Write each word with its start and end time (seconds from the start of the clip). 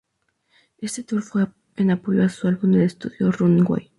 Este 0.79 1.03
Tour 1.03 1.21
fue 1.21 1.45
en 1.75 1.91
apoyo 1.91 2.23
a 2.23 2.29
su 2.29 2.47
álbum 2.47 2.71
de 2.71 2.85
estudio, 2.85 3.31
"Runaway". 3.31 3.87